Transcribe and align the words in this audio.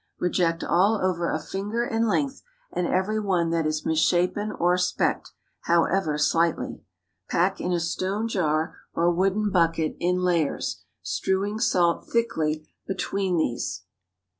Reject 0.17 0.63
all 0.63 0.99
over 0.99 1.29
a 1.29 1.37
finger 1.39 1.85
in 1.85 2.07
length, 2.07 2.41
and 2.71 2.87
every 2.87 3.19
one 3.19 3.51
that 3.51 3.67
is 3.67 3.85
misshapen 3.85 4.51
or 4.51 4.75
specked, 4.75 5.31
however 5.65 6.17
slightly. 6.17 6.81
Pack 7.29 7.61
in 7.61 7.71
a 7.71 7.79
stone 7.79 8.27
jar 8.27 8.77
or 8.95 9.11
wooden 9.11 9.51
bucket, 9.51 9.95
in 9.99 10.23
layers, 10.23 10.83
strewing 11.03 11.59
salt 11.59 12.07
thickly 12.11 12.67
between 12.87 13.37
these. 13.37 13.83